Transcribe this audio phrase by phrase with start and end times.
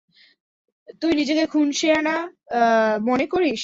[1.01, 2.15] তুই নিজেকে খুন সেয়ানা
[3.01, 3.59] মনে করিস।